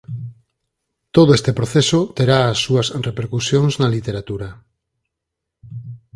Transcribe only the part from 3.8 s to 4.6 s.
na literatura.